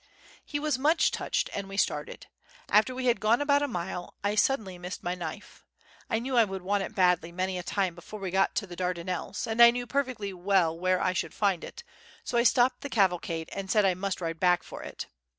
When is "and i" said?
9.45-9.69